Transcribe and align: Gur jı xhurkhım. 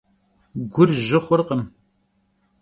Gur 0.73 0.89
jı 1.05 1.19
xhurkhım. 1.25 1.61